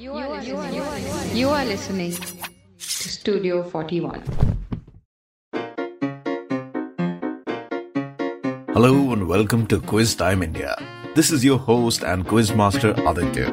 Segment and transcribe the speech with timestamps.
[0.00, 0.98] You are, you are, you are,
[1.40, 2.28] you are listening to
[2.78, 4.22] Studio 41.
[8.76, 10.74] Hello and welcome to Quiz Time India.
[11.14, 13.48] This is your host and quiz master Aditya.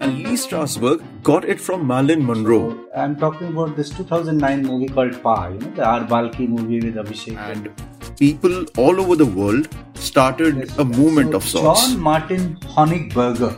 [0.00, 2.78] And Lee Strasberg got it from Marilyn Monroe.
[2.96, 6.00] I'm talking about this 2009 movie called Pa, you know, the R.
[6.04, 7.36] Balki movie with Abhishek.
[7.36, 10.78] And people all over the world started Yes.
[10.78, 11.88] a movement So of sorts.
[11.88, 13.52] John Martin Honigberger.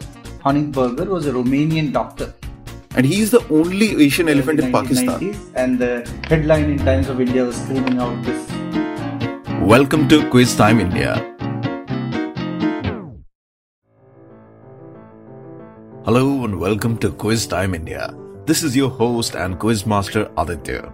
[0.45, 2.33] Honigberger was a Romanian doctor.
[2.97, 5.37] And he's the only Asian elephant in Pakistan.
[5.55, 8.51] And the headline in Times of India was screaming out this.
[9.61, 11.17] Welcome to Quiz Time India.
[16.07, 18.15] Hello and welcome to Quiz Time India.
[18.47, 20.91] This is your host and quiz master Aditya.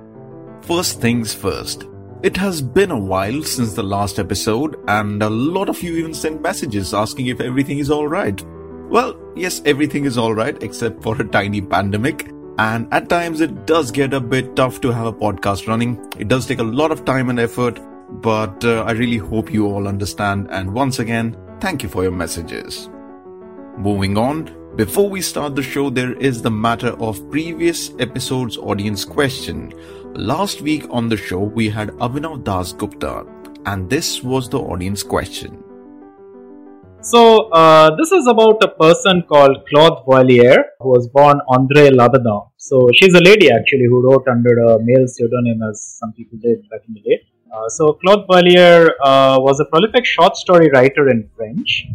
[0.62, 1.84] First things first.
[2.24, 6.14] It has been a while since the last episode, and a lot of you even
[6.14, 8.44] sent messages asking if everything is alright.
[8.88, 12.30] Well, yes, everything is alright except for a tiny pandemic.
[12.58, 15.98] And at times it does get a bit tough to have a podcast running.
[16.18, 17.80] It does take a lot of time and effort,
[18.22, 20.46] but uh, I really hope you all understand.
[20.50, 22.88] And once again, thank you for your messages.
[23.76, 29.04] Moving on, before we start the show, there is the matter of previous episode's audience
[29.04, 29.74] question.
[30.14, 33.26] Last week on the show, we had Abhinav Das Gupta,
[33.66, 35.62] and this was the audience question.
[37.10, 42.48] So, uh, this is about a person called Claude Voilier, who was born André Labedan.
[42.56, 46.68] So, she's a lady actually who wrote under a male pseudonym, as some people did
[46.68, 47.22] back in the day.
[47.54, 51.86] Uh, so, Claude Voilier uh, was a prolific short story writer in French,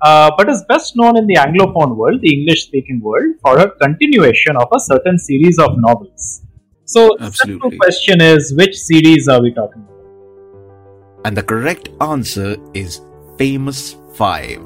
[0.00, 3.68] uh, but is best known in the Anglophone world, the English speaking world, for her
[3.82, 6.42] continuation of a certain series of novels.
[6.84, 11.24] So, the question is which series are we talking about?
[11.24, 13.00] And the correct answer is
[13.38, 14.62] Famous 5.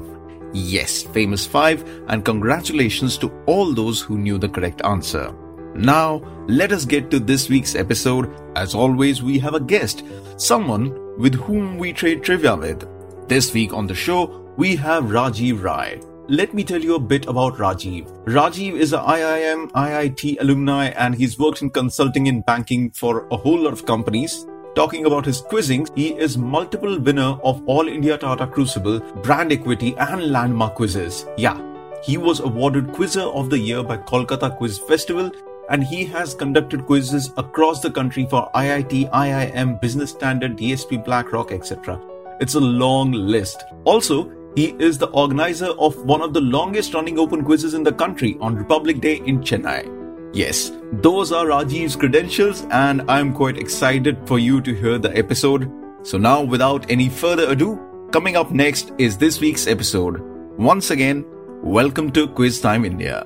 [0.53, 5.33] Yes, Famous 5, and congratulations to all those who knew the correct answer.
[5.75, 8.33] Now, let us get to this week's episode.
[8.55, 10.03] As always, we have a guest,
[10.37, 12.87] someone with whom we trade trivia with.
[13.27, 16.01] This week on the show, we have Rajiv Rai.
[16.29, 18.25] Let me tell you a bit about Rajiv.
[18.25, 23.37] Rajiv is a IIM IIT alumni and he's worked in consulting in banking for a
[23.37, 24.45] whole lot of companies.
[24.77, 29.95] Talking about his quizzing, he is multiple winner of All India Tata Crucible, Brand Equity
[29.97, 31.25] and Landmark quizzes.
[31.35, 31.59] Yeah,
[32.03, 35.31] he was awarded Quizzer of the Year by Kolkata Quiz Festival
[35.71, 41.51] and he has conducted quizzes across the country for IIT, IIM, Business Standard, DSP, BlackRock,
[41.51, 41.99] etc.
[42.39, 43.63] It's a long list.
[43.83, 47.93] Also, he is the organizer of one of the longest running open quizzes in the
[47.93, 49.96] country on Republic Day in Chennai.
[50.33, 55.71] Yes, those are Rajiv's credentials, and I'm quite excited for you to hear the episode.
[56.03, 57.79] So, now without any further ado,
[58.11, 60.19] coming up next is this week's episode.
[60.57, 61.25] Once again,
[61.63, 63.25] welcome to Quiz Time India.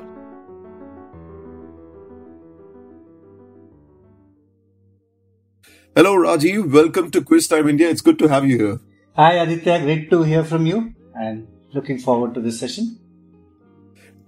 [5.96, 6.72] Hello, Rajiv.
[6.72, 7.90] Welcome to Quiz Time India.
[7.90, 8.80] It's good to have you here.
[9.16, 13.01] Hi Aditya, great to hear from you and looking forward to this session.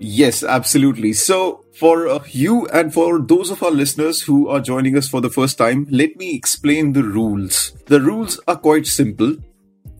[0.05, 1.13] Yes, absolutely.
[1.13, 5.21] So, for uh, you and for those of our listeners who are joining us for
[5.21, 7.71] the first time, let me explain the rules.
[7.85, 9.37] The rules are quite simple.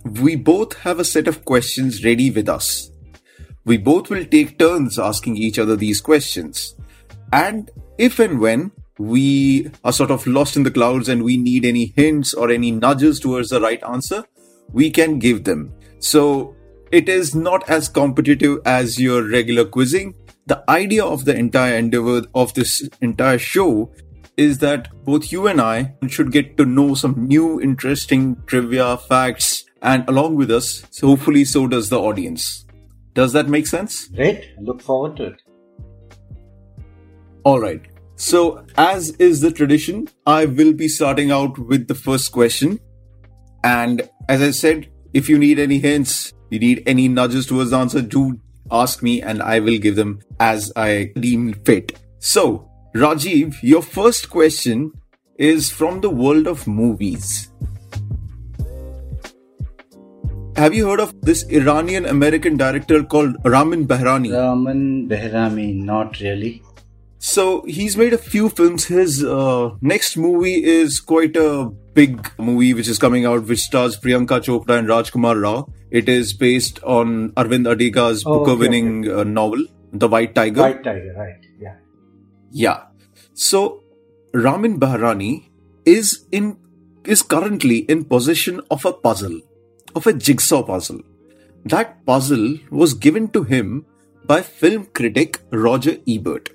[0.03, 2.91] We both have a set of questions ready with us.
[3.63, 6.75] We both will take turns asking each other these questions.
[7.31, 11.63] And if and when we are sort of lost in the clouds and we need
[11.63, 14.25] any hints or any nudges towards the right answer,
[14.73, 15.73] we can give them.
[15.99, 16.57] So
[16.93, 20.13] it is not as competitive as your regular quizzing.
[20.45, 23.91] The idea of the entire endeavor of this entire show
[24.37, 29.65] is that both you and I should get to know some new interesting trivia facts
[29.81, 32.65] and along with us, so hopefully so does the audience.
[33.15, 34.07] Does that make sense?
[34.09, 35.41] Great, look forward to it.
[37.43, 37.81] All right.
[38.15, 42.79] So, as is the tradition, I will be starting out with the first question.
[43.63, 47.77] And as I said, if you need any hints, you need any nudges towards the
[47.77, 48.39] answer, do
[48.71, 51.99] ask me and I will give them as I deem fit.
[52.19, 54.91] So, Rajiv, your first question
[55.37, 57.49] is from the world of movies.
[60.55, 64.31] Have you heard of this Iranian American director called Ramin Bahrani?
[64.31, 66.61] Raman Behrami, not really.
[67.17, 68.85] So he's made a few films.
[68.85, 73.97] His uh, next movie is quite a big movie which is coming out, which stars
[73.97, 75.69] Priyanka Chopra and Rajkumar Rao.
[75.99, 80.61] It is based on Arvind Adiga's Oh, Booker-winning uh, novel, The White Tiger.
[80.61, 81.35] White Tiger, right?
[81.59, 81.75] Yeah.
[82.51, 82.79] Yeah.
[83.35, 83.83] So
[84.33, 85.49] Ramin Bahrani
[85.85, 86.57] is in
[87.05, 89.39] is currently in possession of a puzzle,
[89.95, 91.01] of a jigsaw puzzle.
[91.65, 93.85] That puzzle was given to him
[94.25, 96.49] by film critic Roger Ebert.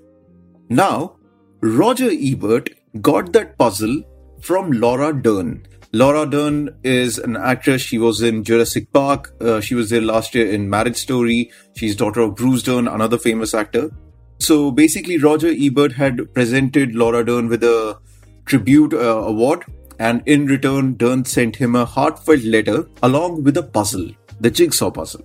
[0.69, 1.17] Now,
[1.61, 2.70] Roger Ebert
[3.00, 4.02] got that puzzle
[4.41, 5.67] from Laura Dern.
[5.93, 7.81] Laura Dern is an actress.
[7.81, 9.32] She was in Jurassic Park.
[9.40, 11.50] Uh, she was there last year in Marriage Story.
[11.75, 13.90] She's daughter of Bruce Dern, another famous actor.
[14.38, 17.99] So basically, Roger Ebert had presented Laura Dern with a
[18.44, 19.64] tribute uh, award,
[19.99, 24.11] and in return, Dern sent him a heartfelt letter along with a puzzle,
[24.41, 25.23] the jigsaw puzzle.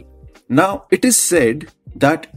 [0.47, 2.27] Now, it is said that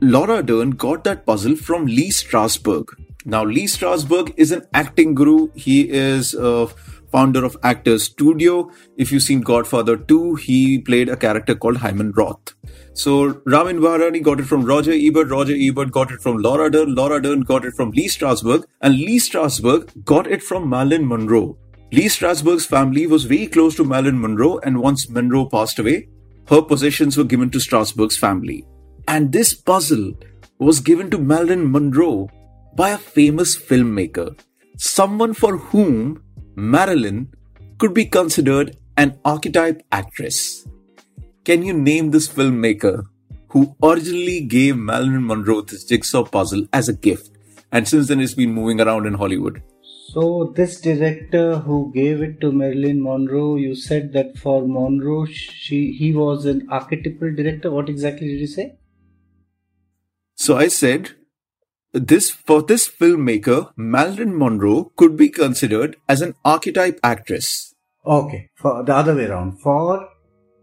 [0.00, 2.86] Laura Dern got that puzzle from Lee Strasberg.
[3.24, 5.48] Now, Lee Strasberg is an acting guru.
[5.54, 6.68] He is a
[7.14, 8.70] founder of Actors Studio.
[8.96, 12.54] If you've seen Godfather 2, he played a character called Hyman Roth.
[12.92, 16.94] So Ramin Bahrani got it from Roger Ebert, Roger Ebert got it from Laura Dern,
[16.94, 21.56] Laura Dern got it from Lee Strasberg, and Lee Strasberg got it from Marilyn Monroe.
[21.92, 26.08] Lee Strasberg's family was very close to Marilyn Monroe, and once Monroe passed away,
[26.48, 28.66] her possessions were given to Strasberg's family.
[29.06, 30.14] And this puzzle
[30.58, 32.28] was given to Marilyn Monroe
[32.74, 34.36] by a famous filmmaker,
[34.76, 36.23] someone for whom
[36.56, 37.34] Marilyn
[37.78, 40.66] could be considered an archetype actress.
[41.44, 43.06] Can you name this filmmaker
[43.48, 47.30] who originally gave Marilyn Monroe this jigsaw puzzle as a gift?
[47.72, 49.62] And since then, it's been moving around in Hollywood.
[50.12, 55.92] So, this director who gave it to Marilyn Monroe, you said that for Monroe, she
[55.92, 57.72] he was an archetypal director.
[57.72, 58.76] What exactly did you say?
[60.36, 61.10] So I said,
[61.94, 67.74] this for this filmmaker, Marilyn Monroe could be considered as an archetype actress.
[68.04, 69.60] Okay, for the other way around.
[69.60, 70.08] For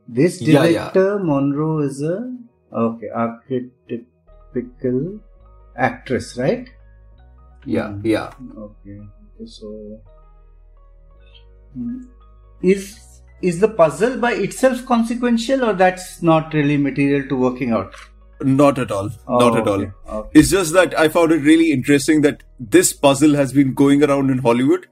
[0.08, 2.36] this Yeah, director, Monroe is a
[2.74, 5.20] okay archetypical
[5.76, 6.70] actress, right?
[7.66, 8.06] Yeah, Hmm.
[8.06, 8.32] yeah.
[8.58, 9.00] Okay.
[9.00, 10.00] okay, So,
[11.74, 12.02] Hmm.
[12.62, 12.98] is
[13.42, 17.96] is the puzzle by itself consequential, or that's not really material to working out?
[18.44, 19.10] Not at all.
[19.28, 19.82] Not at all.
[19.82, 20.30] Oh, okay, okay.
[20.40, 24.30] It's just that I found it really interesting that this puzzle has been going around
[24.30, 24.88] in Hollywood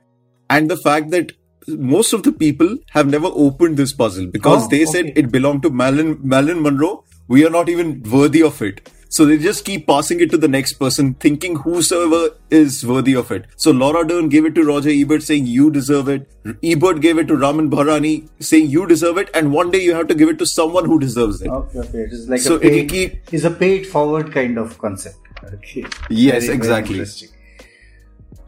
[0.49, 1.31] and the fact that
[1.67, 5.61] most of the people have never opened this puzzle because Oh, they said it belonged
[5.63, 7.03] to Marilyn, Marilyn Monroe.
[7.27, 8.89] We are not even worthy of it.
[9.11, 13.31] So they just keep passing it to the next person, thinking whosoever is worthy of
[13.31, 13.45] it.
[13.55, 16.29] So Laura Dern gave it to Roger Ebert, saying you deserve it.
[16.63, 19.31] Ebert gave it to Ramin Bahrani, saying you deserve it.
[19.33, 21.49] And one day you have to give it to someone who deserves it.
[21.49, 21.97] Okay, okay.
[22.01, 25.17] It is like So a paid, keep- is a paid forward kind of concept.
[25.55, 25.85] Okay.
[26.11, 26.93] Yes, Very, very exactly.
[26.99, 27.29] interesting.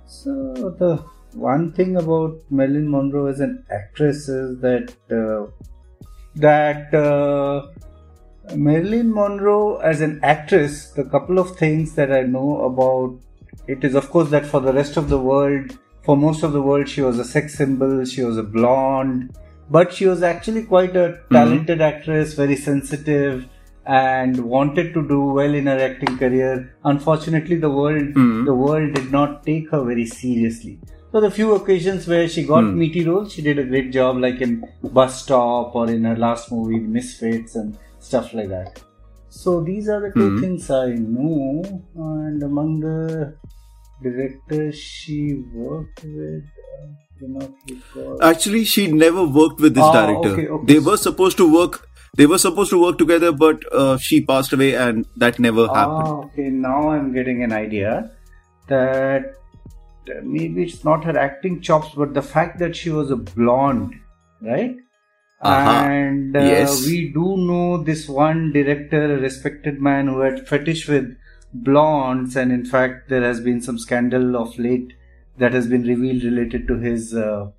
[0.05, 1.03] So the
[1.33, 5.49] one thing about Marilyn Monroe as an actress is that uh,
[6.35, 7.67] that uh,
[8.55, 13.19] Marilyn Monroe as an actress, the couple of things that I know about
[13.67, 16.61] it is, of course, that for the rest of the world, for most of the
[16.61, 18.05] world, she was a sex symbol.
[18.05, 19.37] She was a blonde,
[19.69, 21.33] but she was actually quite a mm-hmm.
[21.33, 23.47] talented actress, very sensitive,
[23.85, 26.75] and wanted to do well in her acting career.
[26.83, 28.45] Unfortunately, the world mm-hmm.
[28.45, 30.79] the world did not take her very seriously.
[31.11, 32.73] So the few occasions where she got mm.
[32.73, 36.49] meaty roles, she did a great job, like in Bus Stop or in her last
[36.53, 37.77] movie Misfits and
[38.11, 38.81] stuff like that.
[39.41, 40.87] So these are the 2 things I
[41.17, 41.61] know,
[42.05, 43.35] and among the
[44.07, 45.19] directors she
[45.53, 46.87] worked with, uh,
[47.21, 48.17] do not recall.
[48.31, 50.33] Actually, she never worked with this Ah, director.
[50.33, 50.73] okay, okay.
[50.73, 51.79] They were supposed to work.
[52.21, 56.09] They were supposed to work together, but uh, she passed away, and that never happened.
[56.09, 56.49] Ah, okay.
[56.65, 57.93] Now I'm getting an idea
[58.73, 59.31] that
[60.35, 63.95] maybe it's not her acting chops, but the fact that she was a blonde,
[64.53, 64.75] right?
[65.41, 65.69] Uh-huh.
[65.69, 66.85] And uh, Yes.
[66.85, 71.15] we do know this one director, a respected man who had fetish with
[71.53, 74.93] blondes, and in fact, there has been some scandal of late
[75.37, 77.49] that has been revealed related to his uh,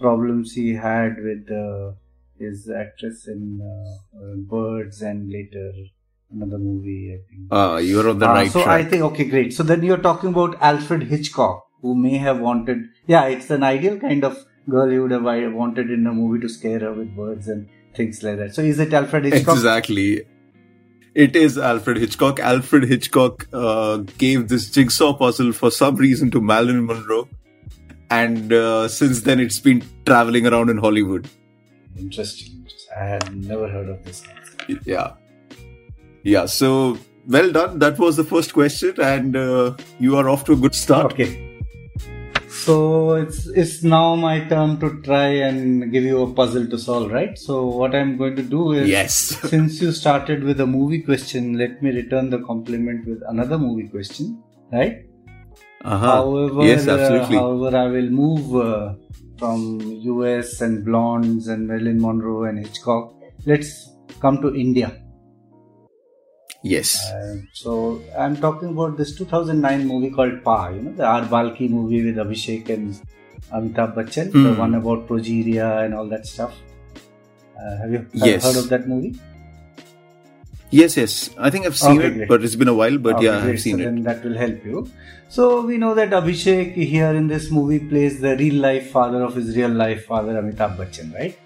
[0.00, 1.92] problems he had with uh,
[2.38, 5.72] his actress in uh, uh, Birds and later
[6.32, 7.52] another movie, I think.
[7.52, 8.80] Uh, you're on the Ah, right so track.
[8.86, 9.52] I think okay, great.
[9.52, 12.84] So then you're talking about Alfred Hitchcock, who may have wanted.
[13.06, 14.38] Yeah, it's an ideal kind of
[14.70, 18.22] girl you would have wanted in a movie to scare her with birds and things
[18.22, 18.54] like that.
[18.54, 19.56] So is it Alfred Hitchcock?
[19.56, 20.22] Exactly.
[21.14, 22.38] It is Alfred Hitchcock.
[22.38, 27.28] Alfred Hitchcock uh, gave this jigsaw puzzle for some reason to Marilyn Monroe,
[28.10, 31.28] and uh, since then it's been traveling around in Hollywood.
[31.98, 32.64] Interesting.
[32.96, 34.22] I had never heard of this.
[34.84, 35.14] Yeah,
[36.22, 36.46] yeah.
[36.46, 37.80] So well done.
[37.80, 41.12] That was the first question, and uh, you are off to a good start.
[41.12, 41.49] Okay.
[42.64, 47.10] So it's it's now my turn to try and give you a puzzle to solve,
[47.10, 47.38] right?
[47.38, 49.14] So what I'm going to do is Yes.
[49.50, 53.88] since you started with a movie question, let me return the compliment with another movie
[53.88, 55.06] question, right?
[55.82, 56.06] Uh-huh.
[56.06, 57.36] However, yes, uh, absolutely.
[57.38, 58.94] however, I will move uh,
[59.38, 59.80] from
[60.12, 63.14] US and blondes and Marilyn Monroe and Hitchcock.
[63.46, 63.90] Let's
[64.20, 65.00] come to India.
[66.62, 67.10] Yes.
[67.10, 70.68] Uh, so I'm talking about this 2009 movie called Pa.
[70.68, 71.22] You know the R.
[71.22, 73.00] Balki movie with Abhishek and
[73.52, 74.58] Amitabh Bachchan, the Hmm.
[74.58, 76.52] one about progeria and all that stuff.
[77.58, 78.44] Uh, have you have Yes.
[78.44, 79.14] heard of that movie?
[80.70, 81.30] Yes, yes.
[81.38, 82.28] I think I've seen Okay, it, great.
[82.28, 82.98] but it's been a while.
[82.98, 83.54] But Okay, yeah, great.
[83.54, 83.84] I've seen so it.
[83.86, 84.86] Then that will help you.
[85.28, 89.34] So we know that Abhishek here in this movie plays the real life father of
[89.34, 91.36] his real life father Amitabh Bachchan, right?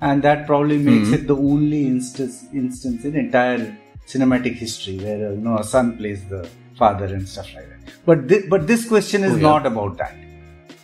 [0.00, 1.14] And that probably makes Mhm.
[1.14, 5.96] it the only instance instance in entire cinematic history where uh, you know a son
[5.96, 6.48] plays the
[6.78, 7.92] father and stuff like that.
[8.04, 9.42] But thi- but this question is Oh, yeah.
[9.42, 10.14] not about that.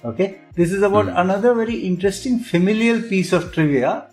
[0.04, 1.16] Okay, this is about Hmm.
[1.24, 4.08] another very interesting familial piece of trivia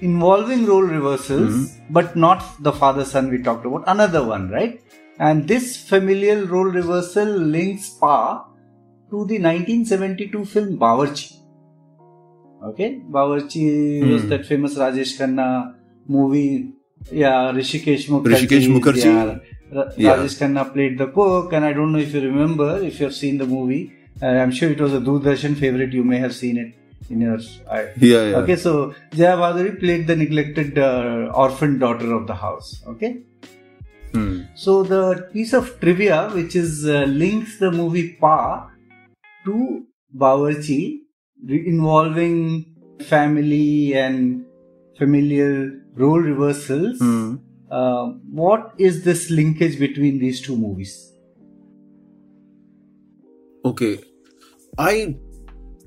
[0.00, 1.92] involving role reversals, Mm-hmm.
[1.98, 4.80] but not the father son we talked about, another one, right?
[5.18, 8.44] And this familial role reversal links Pa
[9.10, 11.36] to the 1972 film Bawarchi.
[12.70, 14.28] Okay, Bawarchi was Hmm.
[14.30, 15.74] that famous Rajesh Khanna
[16.06, 16.74] movie.
[17.10, 18.34] Yeah, Hrishikesh Mukherjee.
[18.34, 19.04] Hrishikesh Mukherjee.
[19.04, 19.38] Yeah,
[19.72, 20.16] Ra- Yeah.
[20.16, 23.14] Rajesh Khanna played the cook, and I don't know if you remember, if you have
[23.14, 23.92] seen the movie.
[24.22, 25.92] Uh, I'm sure it was a Doordarshan favorite.
[25.92, 26.74] You may have seen it
[27.08, 27.38] in your.
[27.70, 28.36] I, Yeah, yeah.
[28.42, 32.82] Okay, so Jaya Bhaduri played the neglected uh, orphan daughter of the house.
[32.86, 33.22] Okay,
[34.12, 34.42] Hmm.
[34.54, 38.68] so the piece of trivia which is uh, links the movie Pa
[39.44, 39.84] to
[40.16, 40.98] Bawarchi,
[41.48, 44.44] involving family and
[45.00, 46.98] familial role reversals.
[46.98, 47.36] Hmm.
[47.70, 48.06] Uh,
[48.42, 50.94] what is this linkage between these two movies?
[53.64, 53.98] Okay.
[54.78, 55.16] I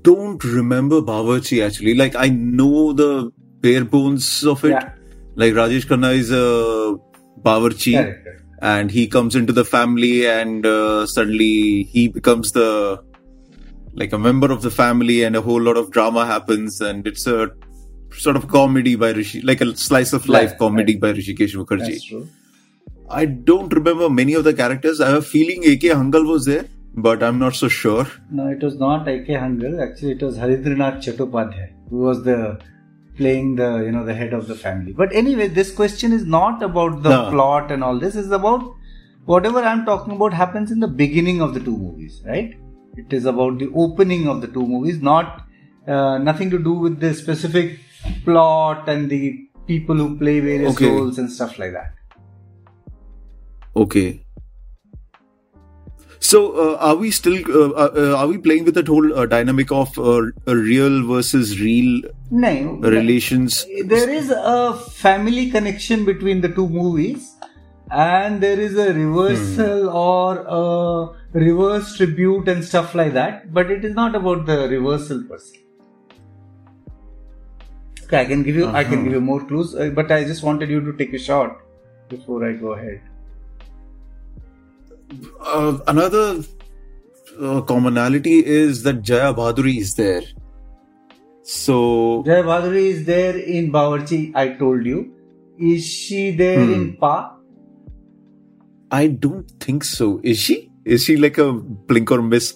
[0.02, 1.94] don't remember Bawarchi actually.
[1.94, 4.70] Like I know the bare bones of it.
[4.70, 4.92] Yeah.
[5.34, 6.96] Like Rajesh Khanna is a
[7.42, 7.94] Bawarchi.
[7.94, 8.24] Correct.
[8.24, 8.44] correct.
[8.64, 13.02] and he comes into the family and uh, suddenly he becomes the
[13.92, 17.26] like a member of the family and a whole lot of drama happens and it's
[17.26, 17.50] a
[18.18, 21.00] sort of comedy by Rishi like a slice of life Right, comedy right.
[21.00, 22.28] by Hrishikesh Mukherjee.
[23.10, 25.00] I don't remember many of the characters.
[25.00, 26.64] I have a feeling AK Hangal was there,
[26.96, 28.06] but I'm not so sure.
[28.30, 29.34] No, it was not A.K.
[29.34, 29.82] Hangal.
[29.86, 32.60] Actually, it was Harindranath Chattopadhyay who was the
[33.18, 34.92] playing the you know the head of the family.
[34.92, 37.30] But anyway, this question is not about the No.
[37.30, 38.16] plot and all this.
[38.16, 38.64] It's about
[39.26, 42.54] whatever I'm talking about happens in the beginning of the two movies, right?
[42.96, 45.42] It is about the opening of the two movies, not
[45.86, 47.78] uh, nothing to do with the specific
[48.24, 50.90] plot and the people who play various Okay.
[50.90, 51.92] roles and stuff like that.
[53.76, 54.24] Okay.
[56.20, 59.26] So, uh, are we still uh, uh, uh, are we playing with that whole uh,
[59.26, 63.66] dynamic of uh, a real versus real No, relations?
[63.86, 67.34] there is a family connection between the two movies
[67.90, 73.84] and there is a reversal or a reverse tribute and stuff like that but it
[73.84, 75.63] is not about the reversal per se
[78.04, 79.04] okay i can give you i can Uh-huh.
[79.04, 81.58] give you more clues uh, but i just wanted you to take a shot
[82.14, 83.00] before i go ahead
[85.54, 86.22] Uh, another
[87.40, 90.22] uh, commonality is that Jaya Bhaduri is there.
[91.52, 91.76] So,
[92.28, 95.00] jay bhaduri is there in bawarchi i told you
[95.72, 96.72] is she there Hmm.
[96.78, 97.12] in pa
[99.00, 100.06] I don't think so.
[100.32, 100.56] Is she?
[100.96, 101.52] Is she like a
[101.92, 102.48] blink or miss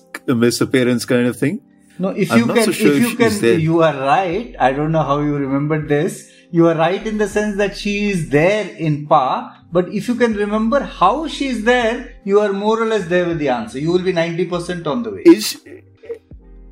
[0.43, 1.57] miss appearance kind of thing?
[1.99, 4.55] No, if I'm you can, so sure if you can, you are right.
[4.59, 6.31] I don't know how you remembered this.
[6.51, 10.15] You are right in the sense that she is there in Pa, but if you
[10.15, 13.79] can remember how she is there, you are more or less there with the answer.
[13.79, 15.23] You will be 90% on the way.
[15.27, 15.61] Is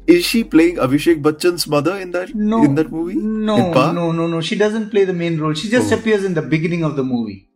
[0.06, 3.16] is she playing Abhishek Bachchan's mother in that no, in that movie?
[3.16, 4.40] No, no, no, no.
[4.40, 5.52] She doesn't play the main role.
[5.54, 5.96] She just Oh.
[5.98, 7.48] appears in the beginning of the movie.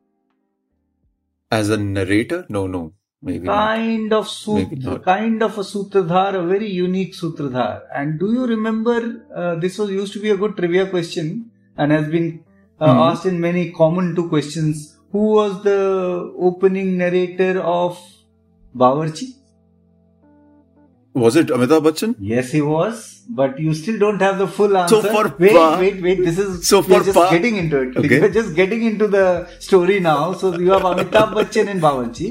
[1.50, 2.46] As a narrator?
[2.48, 3.54] No, no, maybe not.
[3.76, 7.82] Kind of Maybe sutra, kind of a sutradhar, a very unique sutradhar.
[7.94, 8.98] And do you remember?
[9.34, 12.30] Uh, this was used to be a good trivia question and has been
[12.80, 13.00] uh, Mhm.
[13.10, 14.96] asked in many common two questions.
[15.12, 15.78] Who was the
[16.38, 17.98] opening narrator of
[18.74, 19.28] Bawarchi?
[21.12, 22.14] Was it Amitabh Bachchan?
[22.20, 25.00] Yes, he was, but you still don't have the full answer.
[25.02, 26.22] So for wait, Pa- wait, wait.
[26.24, 27.96] This is So for just Pa- getting into it.
[27.96, 28.20] Okay.
[28.20, 29.24] We are just getting into the
[29.58, 30.32] story now.
[30.34, 32.30] So you have Amitabh Bachchan in Bawarchi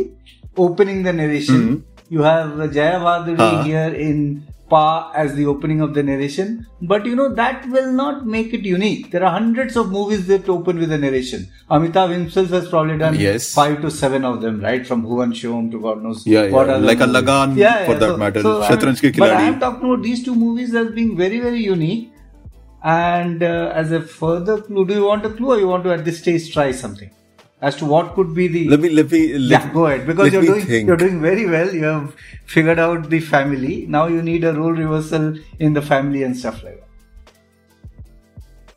[0.68, 1.66] opening the narration.
[1.66, 1.82] Mhm.
[2.18, 3.64] You have Jaya Bhaduri Ah.
[3.66, 4.24] here in
[4.72, 4.82] Pa
[5.22, 6.50] as the opening of the narration.
[6.90, 9.06] But you know that will not make it unique.
[9.14, 11.48] There are hundreds of movies that open with a narration.
[11.78, 13.48] Amitabh himself has probably done Yes.
[13.60, 14.86] five to seven of them, right?
[14.92, 16.76] From Bhuvan Shom to God knows Yeah, what yeah.
[16.76, 17.22] other Like a movies.
[17.22, 17.58] Lagan,
[17.90, 18.44] for that matter.
[18.46, 19.50] I mean, Shatranj Ke But I Khiladi.
[19.54, 22.06] am talking about these two movies as being very, very unique.
[22.84, 25.92] And uh, as a further clue, do you want a clue or you want to
[25.96, 27.10] at this stage try something
[27.62, 28.70] as to what could be the?
[28.70, 30.88] Let me let me let, yeah, go ahead because you're doing think.
[30.88, 31.74] you're doing very well.
[31.74, 33.86] You have figured out the family.
[33.88, 36.86] Now you need a role reversal in the family and stuff like that.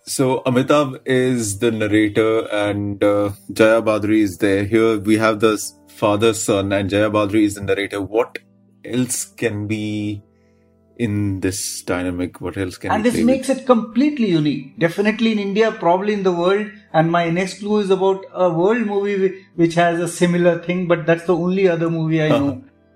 [0.05, 4.65] So Amitabh is the narrator, and uh, Jaya Bhaduri is there.
[4.65, 5.57] Here we have the
[5.89, 8.01] father son, and Jaya Bhaduri is the narrator.
[8.01, 8.39] What
[8.85, 10.23] else can be
[10.99, 12.41] in this dynamic?
[12.41, 12.91] What else can?
[12.91, 13.61] and this makes with?
[13.61, 17.91] it completely unique definitely in india probably in the world and my next clue is
[17.97, 22.23] about a world movie which has a similar thing but that's the only other movie
[22.23, 22.53] i know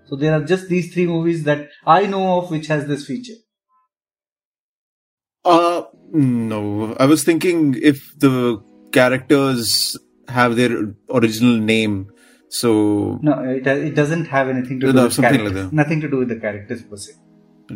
[0.08, 3.38] so there are just these three movies that i know of which has this feature
[5.44, 6.94] Uh, no.
[6.98, 7.58] I was thinking
[7.90, 8.30] if the
[8.92, 9.96] characters
[10.28, 10.72] have their
[11.18, 12.10] original name,
[12.48, 12.70] so
[13.28, 15.76] no it, it doesn't have anything to do No, with something like characters that.
[15.82, 17.12] nothing to do with the characters per se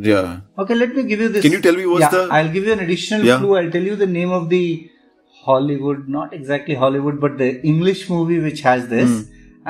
[0.09, 0.41] yeah.
[0.65, 2.65] okay let me give you this Can you tell me what's yeah, the- i'll give
[2.71, 3.39] you an additional Yeah.
[3.39, 4.63] clue i'll tell you the name of the
[5.49, 9.21] hollywood not exactly hollywood but the english movie which has this Hmm.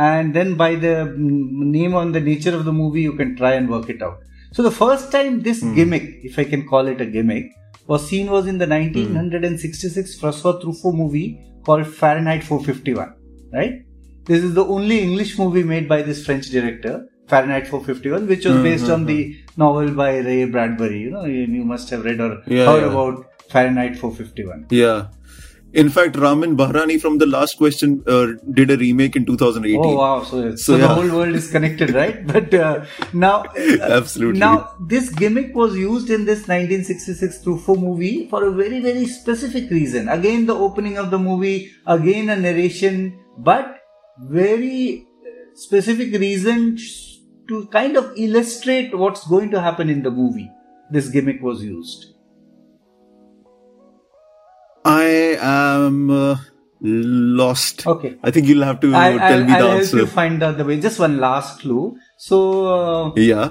[0.09, 3.53] and then by the mm, name on the nature of the movie you can try
[3.61, 4.19] and work it out
[4.59, 5.75] so the first time this Hmm.
[5.79, 7.47] gimmick if i can call it a gimmick
[7.93, 8.75] was seen was in the Hmm.
[8.77, 11.29] 1966 François Truffaut movie
[11.69, 13.15] called Fahrenheit 451
[13.59, 13.79] right
[14.31, 16.95] this is the only english movie made by this french director
[17.33, 19.19] Fahrenheit 451 which was Hmm, based hmm, on the
[19.65, 22.91] novel by Ray Bradbury you know you, you must have read or Yeah, heard yeah.
[22.93, 24.99] about Fahrenheit 451 Yeah.
[25.73, 29.79] In fact, Ramin Bahrani from the last question uh, did a remake in 2018.
[29.81, 30.25] Oh wow!
[30.25, 32.27] So, so, So, the whole world is connected, right?
[32.33, 33.45] But uh, now,
[33.81, 34.41] Absolutely.
[34.41, 39.71] Now this gimmick was used in this 1966 Truffaut movie for a very very specific
[39.71, 40.09] reason.
[40.09, 43.77] Again, the opening of the movie, again a narration, but
[44.19, 46.79] very uh, specific reason
[47.49, 50.51] to kind of illustrate what's going to happen in the movie.
[50.91, 52.15] This gimmick was used.
[55.01, 55.09] I
[55.87, 56.37] am uh,
[56.81, 57.87] lost.
[57.87, 58.17] Okay.
[58.23, 59.97] I think you'll have to I'll, tell I'll, me the I'll help answer.
[59.99, 60.81] you find out the way.
[60.81, 61.97] Just one last clue.
[62.29, 62.39] So.
[62.77, 63.51] Uh, yeah.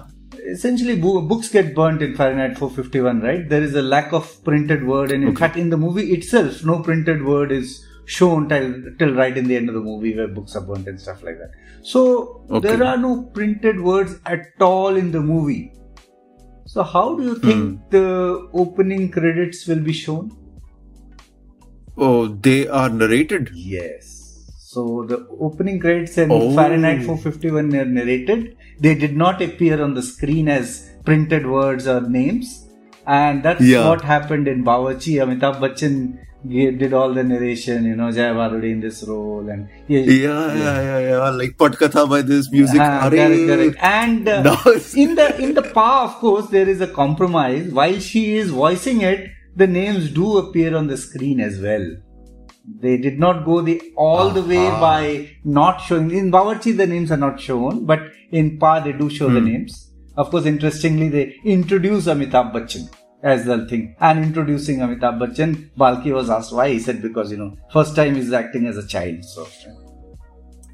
[0.51, 3.47] essentially bo- books get burnt in Fahrenheit 451, right?
[3.49, 5.39] There is a lack of printed word, and in Okay.
[5.45, 7.73] fact, in the movie itself, no printed word is
[8.13, 11.01] shown till till right in the end of the movie where books are burnt and
[11.05, 11.51] stuff like that.
[11.91, 12.05] So
[12.59, 12.61] Okay.
[12.69, 15.61] there are no printed words at all in the movie.
[16.75, 17.75] So how do you think Hmm.
[17.97, 18.07] the
[18.63, 20.31] opening credits will be shown?
[21.99, 23.51] Oh, they are narrated.
[23.53, 24.05] Yes.
[24.57, 26.53] So the opening credits and Oh.
[26.55, 28.55] Fahrenheit 451 are narrated.
[28.79, 32.65] They did not appear on the screen as printed words or names.
[33.07, 33.87] And that's Yeah.
[33.89, 35.13] what happened in Bawarchi.
[35.25, 35.95] Amitabh Bachchan
[36.81, 39.49] did all the narration, you know, Jaya Bhaduri in this role.
[39.49, 41.29] And Yeah, yeah, yeah, yeah.
[41.41, 42.77] Like Patkatha by this music.
[42.77, 43.77] Correct, correct.
[43.81, 44.55] And uh,
[44.95, 47.67] in the in the PA, of course, there is a compromise.
[47.81, 49.27] While she is voicing it,
[49.59, 51.85] the names do appear on the screen as well.
[52.81, 56.11] They did not go the all the way by not showing.
[56.11, 59.51] In Bawarchi, the names are not shown, but in PA, they do show the Hmm.
[59.53, 59.77] names.
[60.17, 62.89] Of course, interestingly, they introduce Amitabh Bachchan
[63.23, 63.95] as the thing.
[63.99, 66.69] And introducing Amitabh Bachchan, Balki was asked why.
[66.75, 69.25] He said, because, you know, first time he's acting as a child.
[69.33, 69.47] So,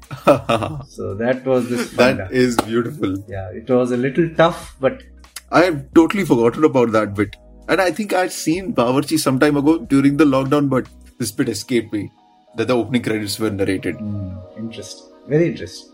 [0.88, 3.16] so that was this that is beautiful.
[3.28, 5.02] Yeah, it was a little tough, but
[5.50, 7.36] I have totally forgotten about that bit.
[7.68, 10.86] And I think I'd seen Bawarchi some time ago during the lockdown, but
[11.18, 12.10] this bit escaped me.
[12.56, 13.96] That the opening credits were narrated.
[13.96, 15.06] mm, interesting.
[15.28, 15.92] Very interesting.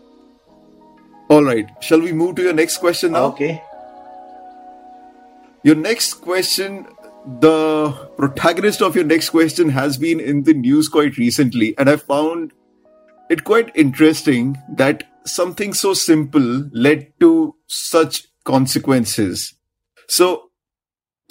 [1.29, 3.25] Alright, shall we move to your next question now?
[3.25, 3.61] Okay.
[5.63, 6.85] Your next question,
[7.39, 11.95] the protagonist of your next question has been in the news quite recently, and I
[11.95, 12.51] found
[13.29, 19.55] it quite interesting that something so simple led to such consequences.
[20.07, 20.49] So,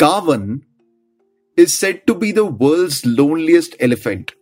[0.03, 0.62] Kavan
[1.57, 4.33] is said to be the world's loneliest elephant.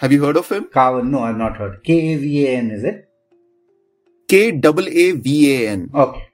[0.00, 0.64] Have you heard of him?
[0.64, 1.82] Kavan, no, I've not heard.
[1.82, 3.08] K A V A N, is it?
[4.28, 5.88] K A A V A N.
[5.94, 6.26] Okay.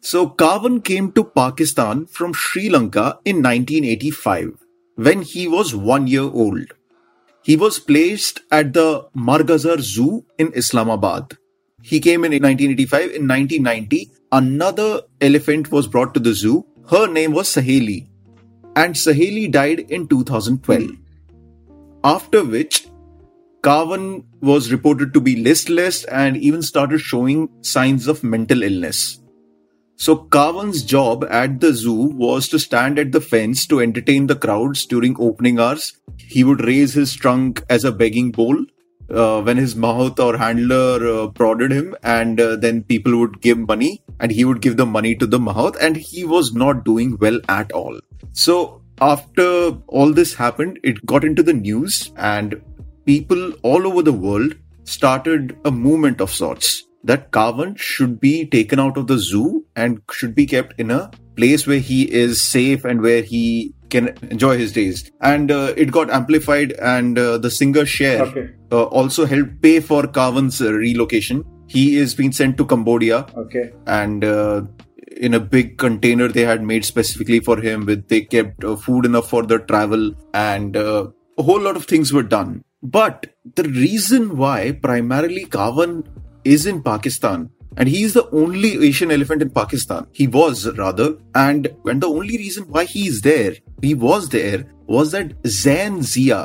[0.00, 4.52] So Kavan came to Pakistan from Sri Lanka in 1985
[4.94, 6.74] when he was one year old.
[7.42, 11.36] He was placed at the Marghazar Zoo in Islamabad.
[11.82, 13.00] He came in 1985.
[13.00, 16.66] In 1990, another elephant was brought to the zoo.
[16.88, 18.08] Her name was Saheli.
[18.76, 20.90] And Saheli died in 2012.
[22.02, 22.88] After which,
[23.62, 29.20] Kavan was reported to be listless and even started showing signs of mental illness.
[29.96, 34.34] So Kavan's job at the zoo was to stand at the fence to entertain the
[34.34, 35.92] crowds during opening hours.
[36.16, 38.64] He would raise his trunk as a begging bowl
[39.10, 43.58] uh, when his mahout or handler uh, prodded him, and uh, then people would give
[43.58, 47.16] money, and he would give the money to the mahout, and he was not doing
[47.20, 47.98] well at all.
[48.32, 52.60] So after all this happened, it got into the news, and
[53.06, 54.54] people all over the world
[54.84, 60.02] started a movement of sorts that Kavan should be taken out of the zoo and
[60.12, 64.58] should be kept in a place where he is safe and where he can enjoy
[64.58, 65.10] his days.
[65.20, 68.50] And uh, it got amplified, and uh, the singer Cher Okay.
[68.70, 71.44] uh, also helped pay for Kavan's relocation.
[71.74, 73.64] He is being sent to Cambodia, Okay.
[73.86, 74.62] and uh,
[75.28, 77.86] in a big container they had made specifically for him.
[77.90, 81.06] With they kept uh, food enough for the travel, and uh,
[81.38, 82.52] a whole lot of things were done.
[82.82, 83.26] But
[83.60, 85.96] the reason why primarily Kavan
[86.44, 87.50] is in Pakistan.
[87.76, 90.06] And he is the only Asian elephant in Pakistan.
[90.20, 91.04] He was rather,
[91.42, 93.52] and and the only reason why he is there,
[93.84, 96.40] he was there, was that Zain Zia,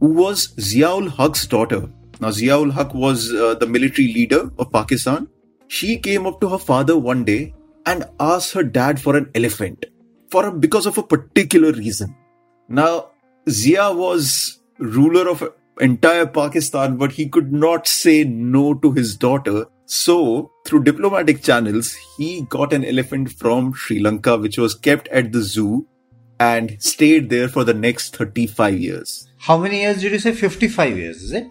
[0.00, 1.82] who was Ziaul Haq's daughter.
[2.24, 5.28] Now, Ziaul Haq was uh, the military leader of Pakistan.
[5.68, 7.52] She came up to her father one day
[7.84, 9.84] and asked her dad for an elephant
[10.30, 12.16] for a, because of a particular reason.
[12.66, 13.10] Now,
[13.50, 19.66] Zia was ruler of entire Pakistan, but he could not say no to his daughter.
[19.84, 25.30] So, through diplomatic channels, he got an elephant from Sri Lanka, which was kept at
[25.32, 25.86] the zoo
[26.40, 29.28] and stayed there for the next 35 years.
[29.36, 30.32] How many years did you say?
[30.32, 31.48] 55 years, is it?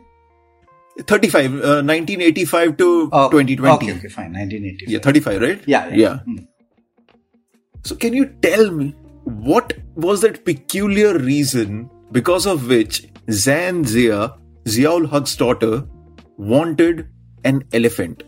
[0.99, 3.75] 35, uh, 1985 to Oh, 2020.
[3.75, 4.33] Okay, okay, fine.
[4.33, 4.89] 1985.
[4.89, 5.61] Yeah, 35, right?
[5.67, 5.95] Yeah, yeah.
[5.95, 6.19] Yeah.
[6.19, 6.37] Hmm.
[7.83, 14.35] So, can you tell me what was that peculiar reason because of which Zain Zia,
[14.65, 15.85] Ziaul Haq's daughter,
[16.37, 17.07] wanted
[17.43, 18.23] an elephant?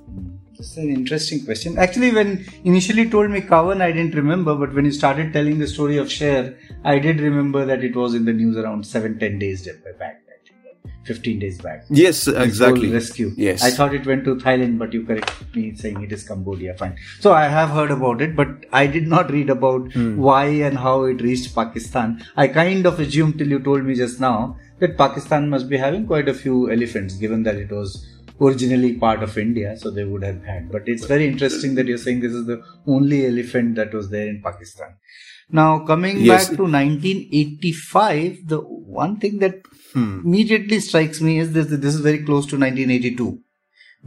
[0.57, 1.77] That's an interesting question.
[1.77, 5.67] Actually, when initially told me Kavan, I didn't remember, but when you started telling the
[5.67, 9.37] story of Cher, I did remember that it was in the news around 7 10
[9.37, 9.67] days
[9.99, 10.24] back,
[11.05, 11.85] 15 days back.
[11.89, 12.91] Yes, exactly.
[12.91, 13.31] rescue.
[13.37, 13.63] Yes.
[13.63, 16.73] I thought it went to Thailand, but you correct me saying it is Cambodia.
[16.75, 16.95] Fine.
[17.19, 20.17] So I have heard about it, but I did not read about Hmm.
[20.17, 22.17] why and how it reached Pakistan.
[22.35, 26.05] I kind of assumed till you told me just now that Pakistan must be having
[26.05, 27.95] quite a few elephants, given that it was
[28.41, 30.71] originally part of India, so they would have had.
[30.71, 34.27] But it's very interesting that you're saying this is the only elephant that was there
[34.27, 34.95] in Pakistan.
[35.49, 36.49] Now, coming Yes.
[36.49, 38.59] back to 1985, the
[39.03, 39.55] one thing that
[39.93, 40.09] Hmm.
[40.29, 43.27] immediately strikes me is this this is very close to 1982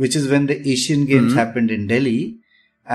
[0.03, 1.38] which is when the asian games Mhm.
[1.40, 2.20] happened in delhi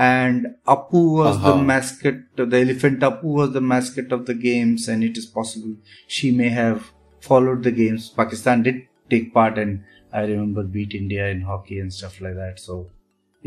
[0.04, 1.64] and appu was the Uh-huh.
[1.70, 2.20] mascot
[2.54, 5.74] the elephant appu was the mascot of the games and it is possible
[6.18, 6.80] she may have
[7.28, 8.80] followed the games pakistan did
[9.14, 9.80] take part and
[10.20, 12.78] i remember beat india in hockey and stuff like that so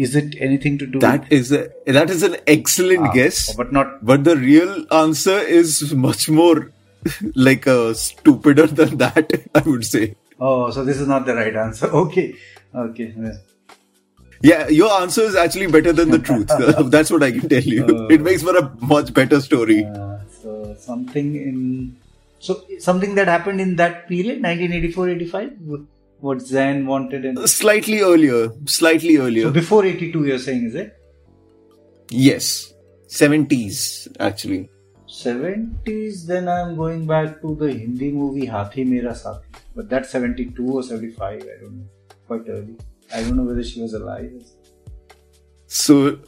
[0.06, 1.62] is it anything to do That is a,
[1.98, 5.72] that is an excellent Ah, guess, but not but the real answer is
[6.08, 6.58] much more
[7.36, 9.32] like uh, stupider than that.
[9.56, 10.16] I would say.
[10.40, 12.26] oh so this is not the right answer okay
[12.88, 13.14] okay
[14.48, 16.52] Yeah, your answer is actually better than the truth.
[16.96, 17.86] That's what I can tell you.
[17.94, 18.08] Uh.
[18.16, 19.78] it makes for a much better story.
[19.86, 21.58] Uh, so something in
[22.48, 22.56] so
[22.88, 25.88] something that happened in that period 1984-85
[26.28, 29.46] what Zain wanted in Slightly earlier, slightly earlier.
[29.50, 30.94] so before 82 you're saying is it
[32.12, 32.74] yes,
[33.08, 34.70] seventies actually.
[35.20, 40.66] 70s then I'm going back to the Hindi movie Hathi Mere Sathi but that's 72
[40.80, 41.86] or 75 I don't know.
[42.28, 42.76] Quite early.
[43.14, 44.34] I don't know whether she was alive.
[45.68, 46.20] So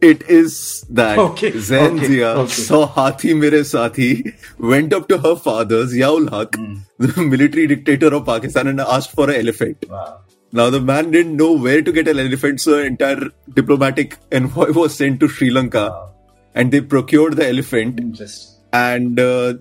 [0.00, 2.52] it is that Okay, Zain Zia okay, okay.
[2.52, 6.74] saw Hathi Mere Sathi, went up to her father, Ziaul Haq, Hmm.
[6.98, 9.86] the military dictator of Pakistan, and asked for an elephant.
[9.88, 10.20] wow.
[10.52, 14.72] Now the man didn't know where to get an elephant, so an entire diplomatic envoy
[14.80, 16.12] was sent to Sri Lanka, wow
[16.56, 18.00] and they procured the elephant.
[18.72, 19.54] And uh,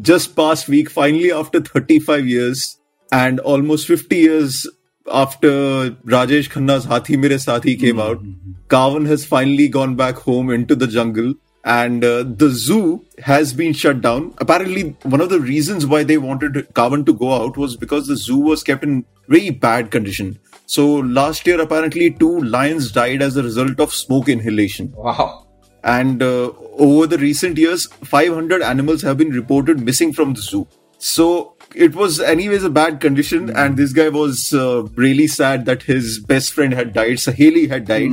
[0.00, 2.78] just past week, finally, after 35 years
[3.10, 4.66] and almost 50 years
[5.10, 8.22] after Rajesh Khanna's Hathi Mere Sathi came out,
[8.68, 11.34] Kavan has finally gone back home into the jungle.
[11.64, 14.34] And uh, the zoo has been shut down.
[14.38, 18.16] Apparently, one of the reasons why they wanted Kavan to go out was because the
[18.16, 20.38] zoo was kept in very bad condition.
[20.66, 25.45] So last year, apparently, two lions died as a result of smoke inhalation wow
[25.86, 26.50] and uh,
[26.86, 30.66] over the recent years 500 animals have been reported missing from the zoo.
[30.98, 35.84] So it was anyways a bad condition and this guy was uh, really sad that
[35.84, 38.10] his best friend had died saheli had died.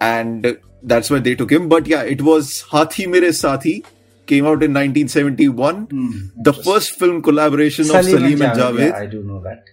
[0.00, 1.68] And that's why they took him.
[1.68, 3.84] But yeah it was hathi mere sathi
[4.26, 8.88] came out in 1971 the first film collaboration of salim and javed.
[8.88, 9.64] Yeah, I do know that.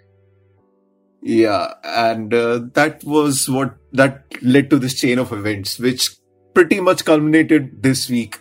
[1.22, 6.19] Yeah, and uh, that was what that led to this chain of events, which
[6.60, 8.38] pretty much culminated this week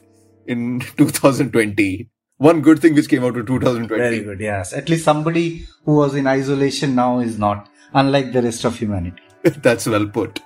[0.48, 2.08] in 2020.
[2.38, 4.02] One good thing which came out of 2020.
[4.02, 4.72] Very good, yes.
[4.72, 9.22] At least somebody who was in isolation now is not, unlike the rest of humanity.
[9.42, 10.40] That's well put.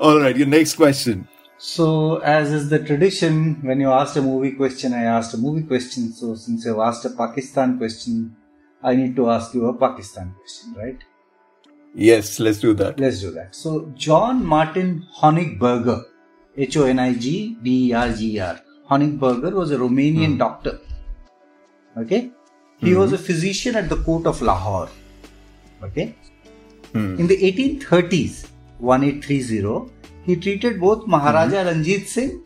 [0.00, 1.28] All right, your next question.
[1.58, 5.62] So, as is the tradition, when you asked a movie question, I asked a movie
[5.62, 6.12] question.
[6.12, 8.34] So, since you've asked a Pakistan question,
[8.82, 10.98] I need to ask you a Pakistan question, right?
[11.94, 12.98] Yes, let's do that.
[12.98, 13.54] Let's do that.
[13.54, 16.04] So, John Martin Honigberger,
[16.56, 20.32] H O N I G B E R G E R, Honigberger was a Romanian
[20.32, 20.38] hmm.
[20.38, 20.78] doctor.
[21.96, 22.30] Okay,
[22.78, 22.98] he hmm.
[22.98, 24.88] was a physician at the court of Lahore.
[25.82, 26.14] Okay,
[26.94, 27.18] Hmm.
[27.18, 28.46] in the 1830s,
[28.78, 29.92] 1830,
[30.24, 31.68] he treated both Maharaja hmm.
[31.68, 32.42] Ranjit Singh,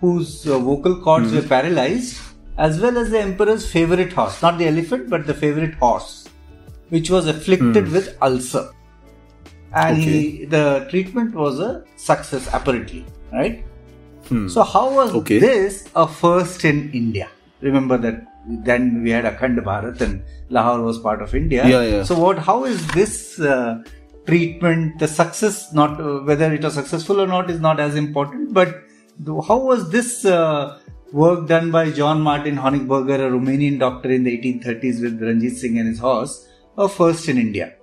[0.00, 2.20] whose uh, vocal cords were paralyzed,
[2.58, 6.28] as well as the emperor's favorite horse, not the elephant, but the favorite horse,
[6.90, 8.70] which was afflicted with ulcer.
[9.72, 13.64] And he, the treatment was a success, apparently, right?
[14.28, 14.48] Hmm.
[14.48, 15.38] So, how was Okay.
[15.38, 17.28] this a first in India?
[17.60, 21.66] Remember that then we had Akhand Bharat and Lahore was part of India.
[21.66, 22.02] Yeah, yeah.
[22.04, 22.38] So, what?
[22.38, 23.82] How is this uh,
[24.26, 24.98] treatment?
[24.98, 28.52] The success, not uh, whether it was successful or not, is not as important.
[28.54, 28.82] But
[29.18, 30.78] the- how was this uh,
[31.12, 35.78] work done by John Martin Honigberger, a Romanian doctor in the 1830s with Ranjit Singh
[35.78, 36.48] and his horse,
[36.78, 37.74] a first in India?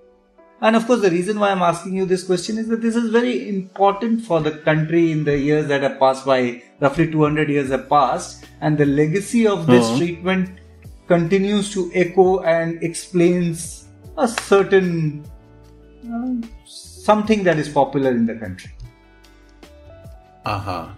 [0.63, 3.09] And of course, the reason why I'm asking you this question is that this is
[3.11, 6.63] very important for the country in the years that have passed by.
[6.79, 9.97] Roughly 200 years have passed, and the legacy of this Uh-huh.
[9.97, 10.49] treatment
[11.07, 15.25] continues to echo and explains a certain
[16.09, 16.33] uh,
[16.65, 18.71] something that is popular in the country.
[20.45, 20.95] Aha.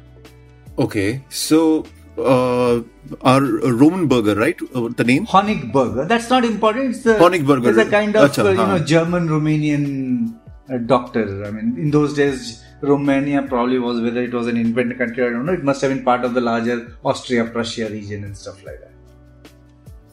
[0.77, 1.23] Okay.
[1.29, 1.85] So,
[2.17, 2.81] uh,
[3.21, 4.57] our Roman burger, right?
[4.73, 5.25] Uh, the name?
[5.25, 6.07] Honigberger.
[6.07, 6.95] That's not important.
[6.95, 7.69] It's the Honigberger.
[7.69, 11.45] It's a kind of Acha, uh, you know German Romanian uh, doctor.
[11.45, 15.25] I mean, in those days, Romania probably was whether it was an independent country.
[15.25, 15.53] I don't know.
[15.53, 19.51] It must have been part of the larger Austria Prussia region and stuff like that.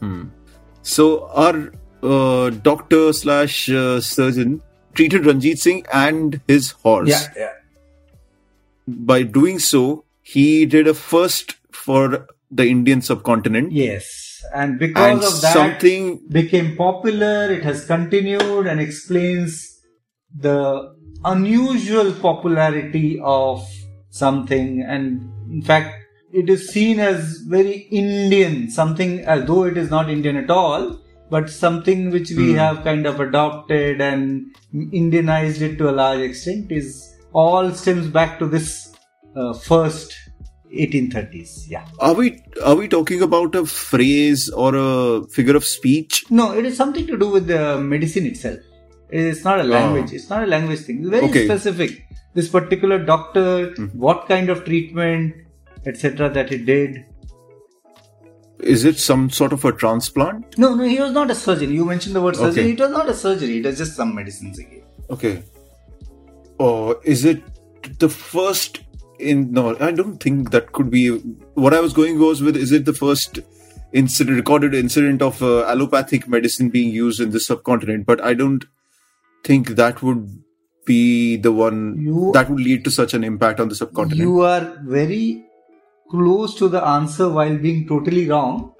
[0.00, 0.24] Hmm.
[0.82, 4.62] So, our uh, doctor slash uh, surgeon
[4.94, 7.08] treated Ranjit Singh and his horse.
[7.08, 7.52] Yeah, yeah.
[8.88, 13.72] By doing so, he did a first for the Indian subcontinent.
[13.72, 17.52] Yes, and because And of that, something became popular.
[17.52, 19.80] It has continued and explains
[20.34, 23.66] the unusual popularity of
[24.10, 24.82] something.
[24.82, 25.94] And in fact,
[26.32, 30.98] it is seen as very Indian, something as though it is not Indian at all,
[31.30, 36.72] but something which we have kind of adopted and Indianized it to a large extent
[36.72, 38.94] is all stems back to this
[39.36, 40.14] uh, first
[40.72, 41.68] 1830s.
[41.68, 41.86] Yeah.
[41.98, 46.24] Are we are we talking about a phrase or a figure of speech?
[46.30, 48.58] No, it is something to do with the medicine itself.
[49.10, 49.66] It's not a ah.
[49.66, 50.12] language.
[50.12, 51.00] It's not a language thing.
[51.00, 51.44] It's very Okay.
[51.44, 52.04] specific.
[52.34, 53.98] This particular doctor, mm-hmm.
[53.98, 55.34] what kind of treatment,
[55.84, 57.04] etc., that he did.
[58.60, 60.56] Is it some sort of a transplant?
[60.56, 61.74] No, no, he was not a surgeon.
[61.74, 62.72] You mentioned the word surgery.
[62.72, 63.58] It was not a surgery.
[63.58, 64.84] It was just some medicines gave.
[65.10, 65.42] Okay.
[66.58, 67.42] Or is it
[67.98, 68.80] the first
[69.30, 71.08] in no, I don't think that could be
[71.54, 73.40] what I was going was with is it the first
[73.92, 78.64] incident recorded incident of uh, allopathic medicine being used in the subcontinent, but I don't
[79.44, 80.26] think that would
[80.86, 84.20] be the one You- that would lead to such an impact on the subcontinent.
[84.20, 85.44] You are very
[86.10, 88.72] close to the answer while being totally wrong.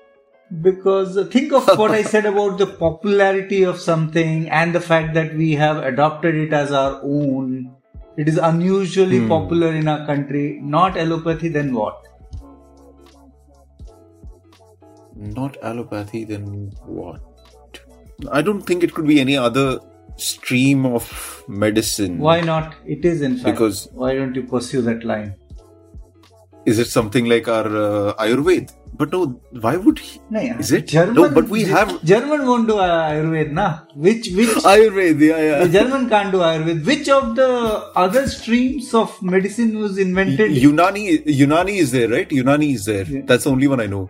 [0.63, 5.35] Because think of what I said about the popularity of something and the fact that
[5.35, 7.75] we have adopted it as our own.
[8.17, 10.61] It is unusually popular in our country.
[10.63, 11.99] Not allopathy, then what?
[15.17, 17.21] Not allopathy, then what?
[18.31, 19.81] I don't think it could be any other
[20.17, 22.19] stream of medicine.
[22.19, 22.75] Why not?
[22.85, 23.57] It is in fact.
[23.57, 25.35] Because- why don't you pursue that line?
[26.65, 28.73] Is it something like our uh, Ayurved?
[29.03, 29.21] But no,
[29.63, 30.21] why would he?
[30.31, 30.59] No, yeah.
[30.65, 30.87] Is it?
[30.87, 33.67] German, No, but we have- German won't do uh, Ayurved, na?
[33.97, 36.87] Which which Ayurved, yeah, The German can't do Ayurved.
[36.91, 37.49] Which of the
[38.07, 40.53] other streams of medicine was invented?
[40.53, 41.05] Unani,
[41.47, 42.29] Unani is there, right?
[42.29, 43.05] Unani is there.
[43.31, 44.09] That's the only one I know.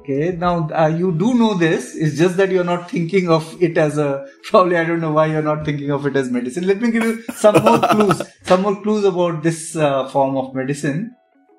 [0.00, 1.94] Okay, now uh, you do know this.
[1.96, 4.26] It's just that you're not thinking of it as a.
[4.50, 6.66] Probably, I don't know why you're not thinking of it as medicine.
[6.66, 8.20] Let me give you some more clues.
[8.42, 11.14] Some more clues about this uh, form of medicine.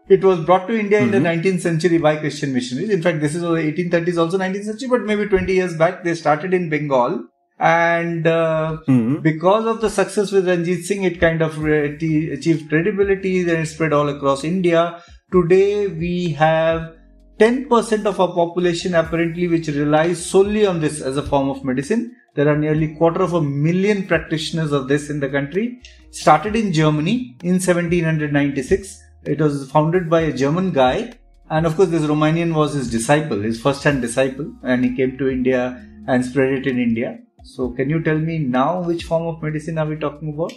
[0.10, 2.90] It was brought to India in the 19th century by Christian missionaries.
[2.90, 6.04] In fact, this is the 1830s, also 19th century, but maybe 20 years back.
[6.04, 7.24] They started in Bengal.
[7.60, 9.22] And uh, Mhm.
[9.22, 13.94] because of the success with Ranjit Singh, it kind of achieved credibility and it spread
[13.94, 15.02] all across India.
[15.32, 16.94] Today, we have
[17.40, 22.16] 10% of our population apparently which relies solely on this as a form of medicine.
[22.36, 25.82] There are nearly quarter of a million practitioners of this in the country.
[26.12, 29.01] Started in Germany in 1796.
[29.24, 31.14] It was founded by a German guy.
[31.50, 34.52] And of course, this Romanian was his disciple, his first hand disciple.
[34.64, 37.20] And he came to India and spread it in India.
[37.44, 40.54] So, can you tell me now which form of medicine are we talking about?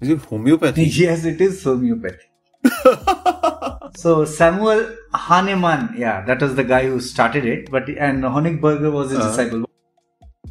[0.00, 0.84] Is it homeopathy?
[1.02, 2.24] yes, it is homeopathy.
[3.96, 9.10] so Samuel Hahnemann, yeah, that was the guy who started it, but and Honigberger was
[9.10, 9.28] his Uh-huh.
[9.30, 9.67] disciple.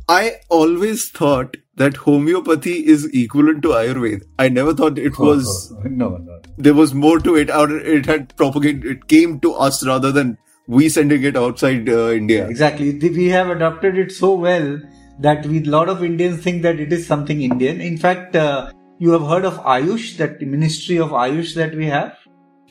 [0.10, 4.24] I always thought that homeopathy is equivalent to Ayurveda.
[4.40, 6.42] I never thought it was no, no.
[6.58, 8.86] there was more to it, or it had propagated.
[8.86, 12.48] It came to us rather than we sending it outside uh, India.
[12.48, 12.98] Exactly.
[12.98, 14.80] We have adopted it so well
[15.20, 17.82] that we lot of Indians think that it is something Indian.
[17.82, 22.18] In fact, uh, you have heard of Ayush, that Ministry of Ayush that we have,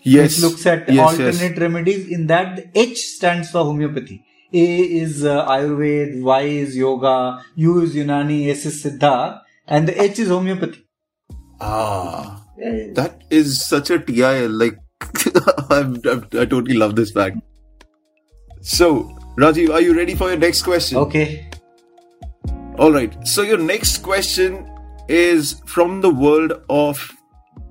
[0.02, 0.36] Yes.
[0.36, 1.58] which looks at yes, alternate yes.
[1.58, 2.08] remedies.
[2.08, 4.24] In that, H stands for homeopathy.
[4.56, 4.66] A
[5.02, 10.18] is uh, Ayurved, Y is yoga, U is Unani, S is Siddha, and the H
[10.18, 10.86] is homeopathy.
[11.60, 12.44] Ah,
[12.94, 14.48] that is such a TI.
[14.48, 14.78] Like,
[15.70, 17.36] I'm, I'm, I totally love this fact.
[18.62, 20.98] So, Rajiv, are you ready for your next question?
[20.98, 21.50] Okay.
[22.78, 23.14] All right.
[23.26, 24.70] So your next question
[25.08, 27.12] is from the world of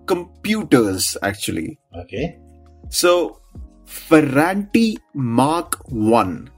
[0.06, 1.80] computers, actually.
[1.96, 2.40] Okay.
[2.90, 3.42] So,
[3.86, 6.50] Ferranti Mark One.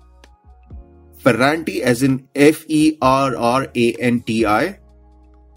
[1.27, 4.79] Ferranti, as in F E R R A N T I,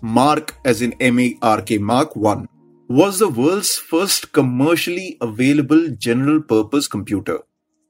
[0.02, 2.48] Mark, as in M A R K, Mark One,
[2.88, 7.38] was the world's first commercially available general purpose computer.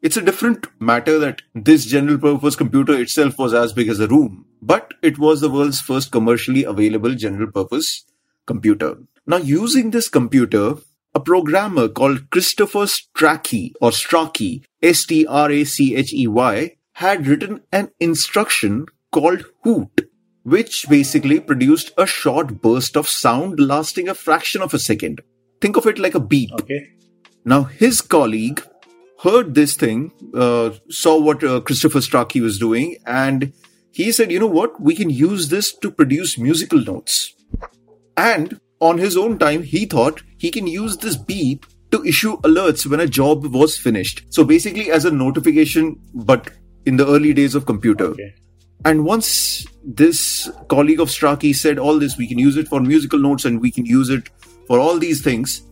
[0.03, 4.09] It's a different matter that this general purpose computer itself was as big as a
[4.09, 8.05] room, but it was the world's first commercially available general purpose
[8.47, 8.99] computer.
[9.27, 10.75] Now, using this computer,
[11.15, 16.77] a programmer called Christopher Strachey or Strachey, S T R A C H E Y,
[17.01, 20.03] had written an instruction called Hoot,
[20.43, 25.23] which basically produced a short burst of sound lasting a fraction of a second.
[25.63, 26.51] Think of it like a beep.
[26.61, 26.89] Okay.
[27.47, 28.63] Now, his colleague
[29.23, 33.55] heard this thing, uh, saw what uh, Christopher Strachey was doing, and
[33.93, 37.35] he said, you know what, we can use this to produce musical notes.
[38.19, 42.87] And on his own time, he thought he can use this beep to issue alerts
[42.87, 44.27] when a job was finished.
[44.29, 46.51] So basically, as a notification, but
[46.87, 48.07] in the early days of computer.
[48.07, 48.35] Okay.
[48.85, 53.19] And once this colleague of Strachey said all this, we can use it for musical
[53.19, 54.31] notes and we can use it
[54.67, 55.63] for all these things,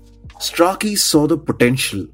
[0.40, 2.06] Strachey saw the potential.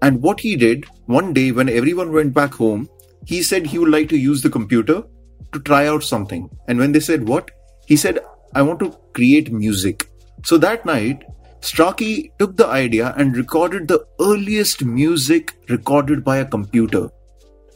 [0.00, 2.88] And what he did, one day when everyone went back home,
[3.24, 5.04] he said he would like to use the computer
[5.52, 6.50] to try out something.
[6.66, 7.50] And when they said, What?
[7.86, 8.18] He said,
[8.54, 10.08] I want to create music.
[10.44, 11.22] So that night,
[11.60, 17.10] Strachey took the idea and recorded the earliest music recorded by a computer.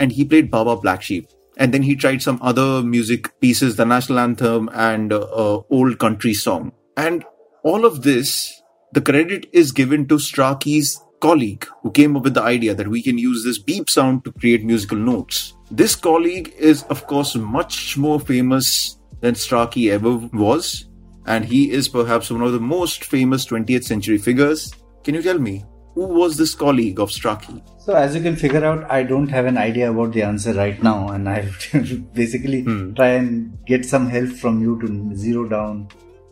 [0.01, 1.29] And he played Baa Baa Black Sheep.
[1.57, 5.99] And then he tried some other music pieces, the national anthem and uh, uh, old
[5.99, 6.73] country song.
[6.97, 7.25] And
[7.63, 12.43] all of this, the credit is given to Strachey's colleague who came up with the
[12.43, 15.55] idea that we can use this beep sound to create musical notes.
[15.71, 20.87] This colleague is, of course, much more famous than Strachey ever was,
[21.27, 24.73] and he is perhaps one of the most famous 20th century figures.
[25.05, 25.65] Can you tell me
[25.97, 27.61] who was this colleague of Strachey?
[27.81, 30.81] So as you can figure out, I don't have an idea about the answer right
[30.83, 31.51] now, and I
[32.15, 32.63] basically
[32.95, 35.89] try and get some help from you to zero down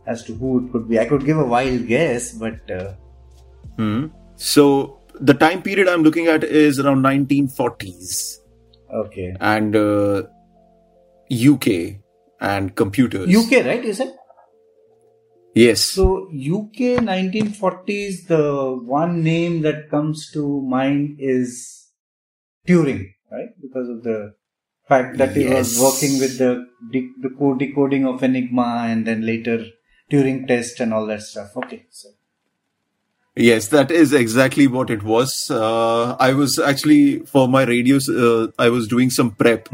[0.07, 0.99] as to who it could be.
[0.99, 2.93] I could give a wild guess, but uh,
[3.77, 4.07] Hmm.
[4.37, 8.39] So the time period I'm looking at is around 1940s
[8.93, 9.35] okay.
[9.41, 10.23] and uh,
[11.31, 12.01] UK
[12.41, 13.35] and computers.
[13.35, 13.85] UK, right?
[13.85, 14.15] Is it?
[15.55, 15.83] Yes.
[15.83, 18.27] So UK 1940s.
[18.27, 21.91] The one name that comes to mind is
[22.67, 23.51] Turing, right?
[23.61, 24.35] Because of the
[24.89, 29.25] fact that he was working with the de- the code decoding of Enigma, and then
[29.25, 29.65] later
[30.11, 31.57] Turing test and all that stuff.
[31.57, 32.09] Okay, so
[33.37, 35.51] Yes, that is exactly what it was.
[35.51, 38.09] Uh, I was actually for my radios.
[38.09, 39.69] Uh, I was doing some prep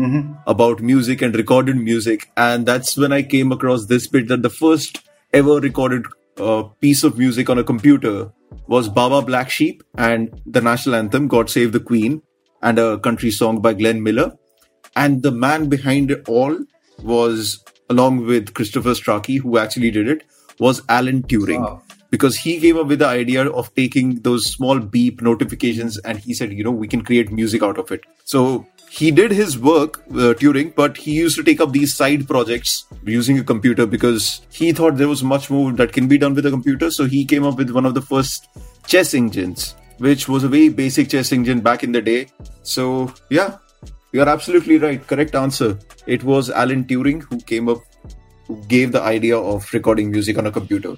[0.46, 4.48] about music and recorded music, and that's when I came across this bit that the
[4.48, 6.06] first ever recorded
[6.38, 8.30] uh, piece of music on a computer
[8.66, 12.22] was Baa Baa Black Sheep and the national anthem "God Save the Queen"
[12.62, 14.32] and a country song by Glenn Miller.
[14.96, 16.56] And the man behind it all
[17.02, 20.24] was, along with Christopher Strachey, who actually did it,
[20.58, 21.82] was Alan Turing Wow.
[22.10, 26.34] because he came up with the idea of taking those small beep notifications and he
[26.34, 28.02] said, you know, we can create music out of it.
[28.24, 32.26] So he did his work, uh, Turing, but he used to take up these side
[32.26, 36.34] projects using a computer because he thought there was much more that can be done
[36.34, 36.90] with a computer.
[36.90, 38.48] So he came up with one of the first
[38.88, 42.26] chess engines, which was a very basic chess engine back in the day.
[42.64, 43.58] So yeah,
[44.12, 45.06] you are absolutely right.
[45.06, 45.78] Correct answer.
[46.06, 47.78] It was Alan Turing who came up,
[48.48, 50.96] who gave the idea of recording music on a computer.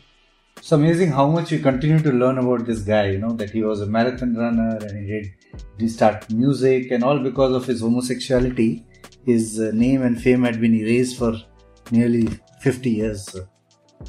[0.56, 3.08] It's amazing how much we continue to learn about this guy.
[3.10, 5.32] You know that he was a marathon runner and he did,
[5.78, 8.84] did start music and all because of his homosexuality.
[9.26, 11.34] His uh, name and fame had been erased for
[11.90, 12.28] nearly
[12.60, 13.24] 50 years.
[13.30, 13.46] So,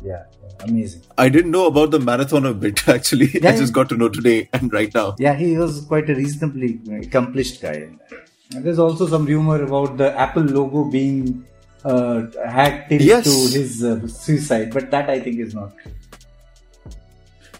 [0.03, 0.23] yeah,
[0.61, 1.03] amazing.
[1.17, 3.27] I didn't know about the marathoner bit actually.
[3.47, 5.15] I just got to know today and right now.
[5.19, 7.89] Yeah, he was quite a reasonably accomplished guy.
[8.55, 11.45] And there's also some rumor about the Apple logo being
[11.85, 13.25] uh, hacked into Yes.
[13.53, 15.91] his uh, suicide, but that I think is not true.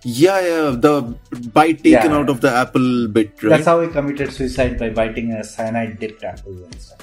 [0.06, 1.16] Yeah, yeah, the
[1.54, 2.18] bite taken Yeah.
[2.18, 3.52] out of the apple bit, right?
[3.52, 7.00] That's how he committed suicide by biting a cyanide dipped apple and stuff.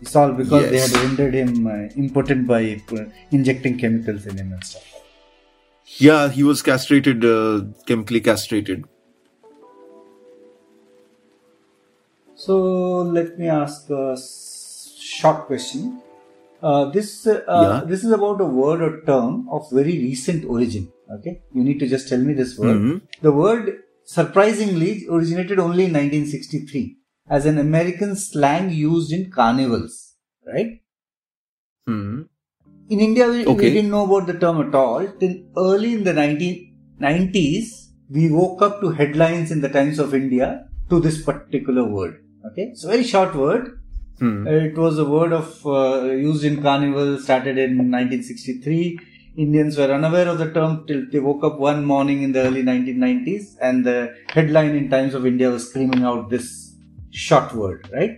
[0.00, 4.52] It's all because they had rendered him uh, impotent by uh, injecting chemicals in him
[4.52, 4.84] and stuff.
[5.98, 8.84] yeah, he was castrated, uh, chemically castrated.
[12.34, 12.56] So
[13.02, 16.00] let me ask a short question.
[16.62, 17.84] Uh, this uh, Yeah.
[17.86, 20.88] this is about a word or term of very recent origin.
[21.16, 22.76] Okay, you need to just tell me this word.
[22.76, 23.00] Mhm.
[23.22, 23.68] The word
[24.04, 26.98] surprisingly originated only in 1963
[27.30, 29.94] as an American slang used in carnivals.
[30.46, 30.80] Right?
[31.86, 32.22] Hmm.
[32.90, 35.06] In India, we, we didn't know about the term at all.
[35.20, 37.66] Till early in the 1990s,
[38.10, 42.14] we woke up to headlines in the Times of India to this particular word.
[42.46, 43.78] Okay, it's a very short word.
[44.20, 44.46] Hmm.
[44.46, 47.18] It was a word of uh, used in carnival.
[47.18, 48.98] Started in 1963.
[49.44, 52.62] Indians were unaware of the term till they woke up one morning in the early
[52.62, 53.98] 1990s, and the
[54.36, 56.48] headline in Times of India was screaming out this
[57.10, 58.16] short word, right?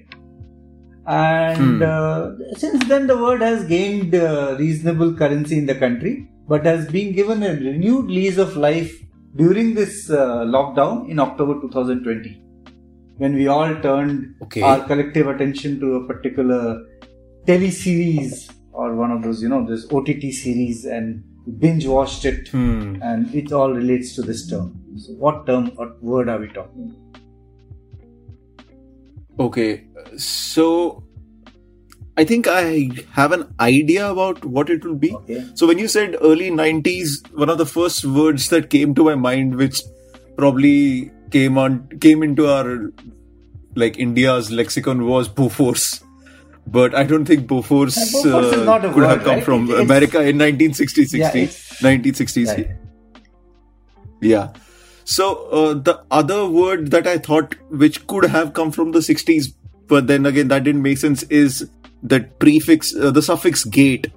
[1.07, 1.83] And Hmm.
[1.83, 6.15] uh, since then, the word has gained uh, reasonable currency in the country,
[6.49, 8.93] but has been given a renewed lease of life
[9.37, 12.33] during this uh, lockdown in October 2020,
[13.19, 14.63] when we all turned Okay.
[14.63, 16.63] our collective attention to a particular
[17.47, 18.51] teleseries
[18.81, 21.23] or one of those, you know, this OTT series and
[21.65, 22.97] binge watched it, Hmm.
[23.11, 24.73] and it all relates to this term.
[25.05, 26.91] So, what term, or word are we talking?
[29.47, 29.69] Okay,
[30.17, 31.03] so
[32.21, 35.13] I think I have an idea about what it will be.
[35.19, 35.45] Okay.
[35.55, 37.15] So when you said early 90s,
[37.45, 39.81] one of the first words that came to my mind, which
[40.37, 42.93] probably came on came into our
[43.77, 46.03] like India's lexicon was Bofors.
[46.71, 49.45] But I don't think Bofors, Bofors uh, could have come right?
[49.45, 52.47] from it's- America in 1960s, Yeah, 1960s.
[52.47, 52.71] Right.
[54.21, 54.53] Yeah.
[55.05, 59.53] So uh, the other word that I thought which could have come from the 60s,
[59.89, 61.69] but then again that didn't make sense, is
[62.05, 64.13] that prefix, uh, the suffix gate,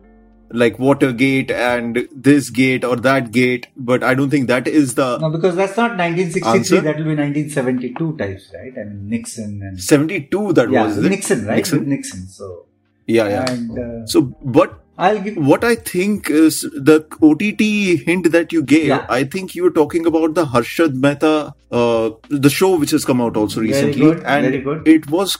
[0.61, 3.67] like Watergate and this gate or that gate.
[3.75, 6.59] But I don't think that is the No, because that's not 1963.
[6.59, 6.81] Answer?
[6.81, 8.71] That will be 1972 types, right?
[8.77, 10.97] I mean Nixon and 72 that yeah, was?
[10.97, 11.57] Nixon, right?
[11.57, 11.89] Nixon?
[11.89, 12.27] Nixon.
[12.27, 12.65] So
[13.07, 13.51] Yeah, yeah.
[13.51, 16.97] and uh, So, but I'll give what I think is the
[17.29, 18.85] OTT hint that you gave.
[18.87, 19.07] Yeah.
[19.09, 23.19] I think you were talking about the Harshad Mehta, uh, the show which has come
[23.19, 24.87] out also Very recently, good, and very good.
[24.87, 25.37] it was,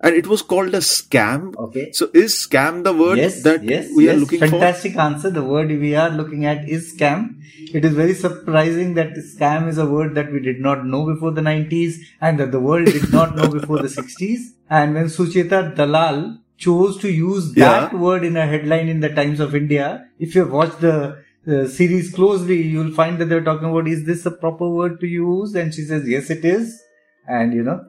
[0.00, 1.56] and it was called a scam.
[1.56, 1.90] okay.
[1.92, 4.16] So, is scam the word yes, that yes, we yes.
[4.16, 4.42] are looking at?
[4.42, 4.50] Yes.
[4.50, 5.30] Fantastic answer.
[5.30, 7.34] The word we are looking at is scam.
[7.74, 11.32] It is very surprising that scam is a word that we did not know before
[11.32, 14.52] the 90s and that the world did not know before the 60s.
[14.70, 17.98] And when Sucheta Dalal chose to use that Yeah.
[17.98, 22.12] word in a headline in the Times of India, if you watch the uh, series
[22.14, 25.54] closely, you'll find that they're talking about is this a proper word to use?
[25.54, 26.82] And she says, yes, it is.
[27.28, 27.84] And you know,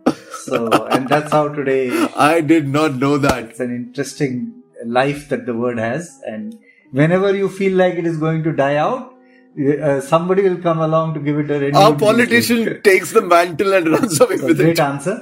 [0.45, 1.89] so, and that's how today?
[2.15, 3.43] I did not know that.
[3.45, 4.53] it's an interesting
[4.85, 6.57] life that the word has and
[6.91, 9.13] whenever you feel like it is going to die out
[9.87, 13.73] uh, somebody will come along to give it a renewed Our politician takes the mantle
[13.73, 14.79] and runs away So with great it.
[14.79, 15.15] answer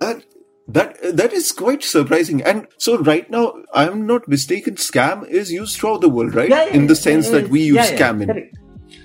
[0.00, 0.22] That,
[0.68, 2.42] that that is quite surprising.
[2.42, 3.44] And so right now,
[3.74, 4.76] I'm not mistaken.
[4.76, 6.48] Scam is used throughout the world, right?
[6.48, 8.28] Yeah, yeah, in the sense yeah, that we use yeah, yeah, scam in.
[8.28, 8.56] correct.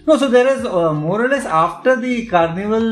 [0.07, 2.87] no so there is uh, more or less after the carnival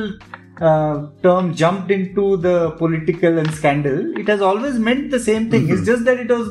[0.61, 5.63] uh, term jumped into the political and scandal it has always meant the same thing
[5.63, 5.73] Mm-hmm.
[5.77, 6.47] it's just that it was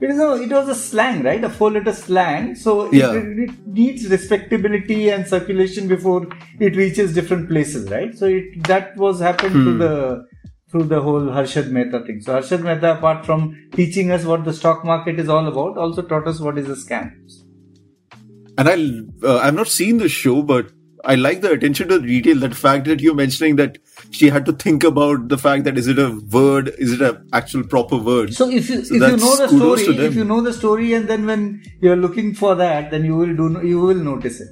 [0.00, 3.12] it is a, it was a slang right a four letter slang so it- Yeah.
[3.12, 6.26] it, it needs respectability and circulation before
[6.58, 9.64] it reaches different places right so it that was happened Hmm.
[9.64, 10.26] to the
[10.70, 12.20] through the whole Harshad Mehta thing.
[12.20, 16.00] So Harshad Mehta, apart from teaching us what the stock market is all about, also
[16.00, 17.10] taught us what is a scam.
[18.56, 20.70] And I, uh, I've not seen the show, but
[21.04, 22.38] I like the attention to detail.
[22.40, 23.78] That fact that you're mentioning that
[24.10, 27.28] she had to think about the fact that is it a word, is it an
[27.32, 28.34] actual proper word?
[28.34, 31.08] So if you So if you know the story, if you know the story, and
[31.08, 34.48] then when you're looking for that, then you will do you will notice it.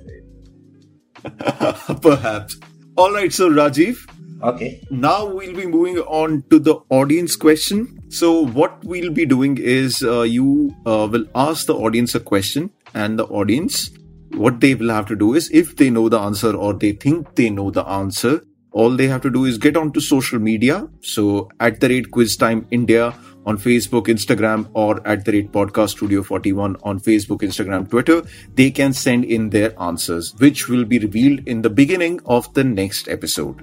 [2.03, 2.59] Perhaps.
[2.97, 3.99] All right, so Rajiv,
[4.43, 4.81] Okay.
[4.91, 8.01] now we'll be moving on to the audience question.
[8.09, 12.71] So what we'll be doing is uh, you uh, will ask the audience a question,
[12.95, 13.91] and the audience,
[14.35, 17.35] what they will have to do is, if they know the answer or they think
[17.35, 20.89] they know the answer, all they have to do is get onto social media.
[21.01, 23.15] So at the rate Quiz Time India
[23.47, 28.23] on Facebook, Instagram, or at the rate Podcast Studio 41 on Facebook, Instagram, Twitter,
[28.55, 32.63] they can send in their answers, which will be revealed in the beginning of the
[32.63, 33.63] next episode.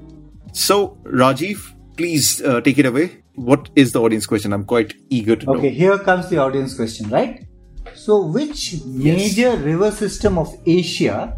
[0.54, 3.22] So, Rajiv, please uh, take it away.
[3.36, 4.54] What is the audience question?
[4.54, 5.52] I'm quite eager to Okay.
[5.52, 5.60] know.
[5.60, 7.46] Okay, here comes the audience question, right?
[7.96, 11.36] So, which major river system of Asia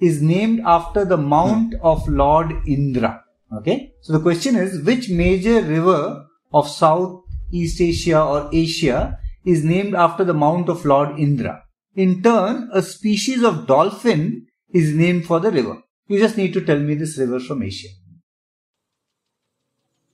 [0.00, 1.86] is named after the mount hmm.
[1.86, 3.22] of Lord Indra.
[3.52, 3.92] Okay.
[4.00, 10.24] So the question is, which major river of Southeast Asia or Asia is named after
[10.24, 11.62] the mount of Lord Indra?
[11.94, 15.82] In turn, a species of dolphin is named for the river.
[16.06, 17.88] You just need to tell me this river from Asia.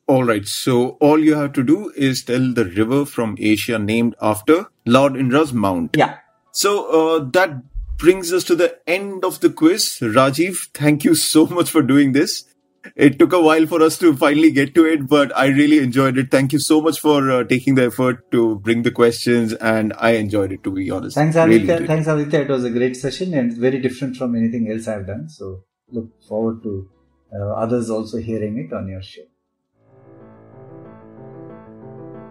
[0.06, 0.46] All right.
[0.46, 5.16] So all you have to do is tell the river from Asia named after Lord
[5.16, 5.96] Indra's mount.
[5.96, 6.18] Yeah.
[6.52, 7.62] So uh, that
[7.98, 9.98] brings us to the end of the quiz.
[10.00, 12.44] Rajiv, thank you so much for doing this.
[12.94, 16.16] It took a while for us to finally get to it, but I really enjoyed
[16.18, 16.30] it.
[16.30, 20.10] Thank you so much for uh, taking the effort to bring the questions, and I
[20.12, 21.16] enjoyed it to be honest.
[21.16, 21.74] Thanks, Aditya.
[21.74, 22.42] Really Thanks, Aditya.
[22.42, 25.28] It was a great session and very different from anything else I've done.
[25.28, 26.88] So look forward to
[27.34, 29.22] uh, others also hearing it on your show.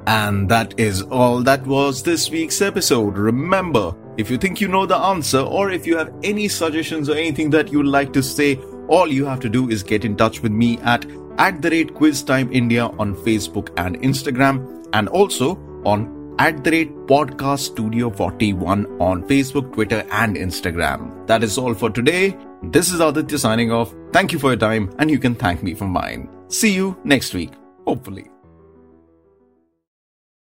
[0.07, 3.17] And that is all that was this week's episode.
[3.17, 7.15] Remember, if you think you know the answer or if you have any suggestions or
[7.15, 10.15] anything that you would like to say, all you have to do is get in
[10.15, 11.05] touch with me at
[11.37, 16.05] at the rate quiz time india on facebook and instagram and also on
[16.39, 21.25] at the rate podcast studio 41 on facebook twitter and instagram.
[21.27, 22.37] That is all for today.
[22.61, 23.93] This is aditya signing off.
[24.11, 26.29] Thank you for your time and you can thank me for mine.
[26.49, 27.51] See you next week
[27.85, 28.34] hopefully